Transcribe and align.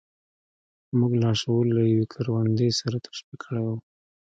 موږ 0.99 1.11
لاشعور 1.23 1.65
له 1.77 1.83
يوې 1.91 2.05
کروندې 2.13 2.69
سره 2.79 2.97
تشبيه 3.05 3.37
کړی 3.43 3.61
و. 3.65 3.69